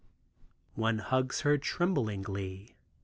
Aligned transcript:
One 0.77 0.97
hugs 0.97 1.41
her 1.41 1.59
tremblingly. 1.59 2.75